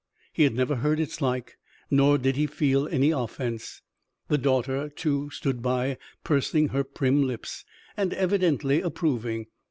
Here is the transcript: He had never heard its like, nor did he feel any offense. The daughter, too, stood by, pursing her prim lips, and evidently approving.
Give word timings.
He 0.33 0.45
had 0.45 0.55
never 0.55 0.77
heard 0.77 0.99
its 0.99 1.21
like, 1.21 1.57
nor 1.91 2.17
did 2.17 2.35
he 2.35 2.47
feel 2.47 2.87
any 2.87 3.11
offense. 3.11 3.83
The 4.29 4.39
daughter, 4.39 4.89
too, 4.89 5.29
stood 5.29 5.61
by, 5.61 5.99
pursing 6.23 6.69
her 6.69 6.83
prim 6.83 7.21
lips, 7.27 7.65
and 7.95 8.11
evidently 8.15 8.81
approving. 8.81 9.45